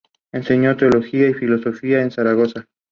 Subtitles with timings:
[0.31, 2.65] Enseñó teología y filosofía en Zaragoza.